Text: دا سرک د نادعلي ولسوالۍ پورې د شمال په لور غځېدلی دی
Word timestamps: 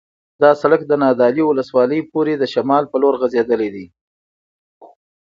دا 0.41 0.51
سرک 0.61 0.81
د 0.87 0.93
نادعلي 1.03 1.43
ولسوالۍ 1.45 2.01
پورې 2.11 2.33
د 2.37 2.43
شمال 2.53 2.83
په 2.91 2.97
لور 3.01 3.13
غځېدلی 3.21 3.69
دی 3.75 3.85